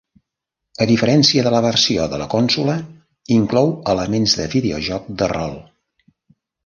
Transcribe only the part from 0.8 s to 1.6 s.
A diferència de la